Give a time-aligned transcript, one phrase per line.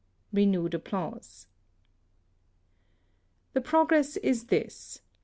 [0.01, 0.03] *^^
[0.33, 1.45] (Renewed applause.)
[3.53, 5.03] The progress is this.